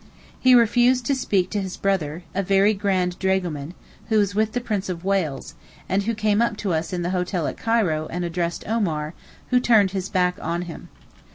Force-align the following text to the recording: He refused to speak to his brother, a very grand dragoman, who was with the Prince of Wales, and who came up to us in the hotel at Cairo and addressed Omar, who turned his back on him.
He 0.39 0.55
refused 0.55 1.05
to 1.05 1.15
speak 1.15 1.51
to 1.51 1.61
his 1.61 1.77
brother, 1.77 2.23
a 2.33 2.41
very 2.41 2.73
grand 2.73 3.19
dragoman, 3.19 3.75
who 4.09 4.17
was 4.17 4.33
with 4.33 4.53
the 4.53 4.59
Prince 4.59 4.89
of 4.89 5.05
Wales, 5.05 5.53
and 5.87 6.01
who 6.01 6.15
came 6.15 6.41
up 6.41 6.57
to 6.57 6.73
us 6.73 6.91
in 6.91 7.03
the 7.03 7.11
hotel 7.11 7.45
at 7.45 7.55
Cairo 7.57 8.07
and 8.09 8.25
addressed 8.25 8.67
Omar, 8.67 9.13
who 9.51 9.59
turned 9.59 9.91
his 9.91 10.09
back 10.09 10.39
on 10.41 10.63
him. 10.63 10.89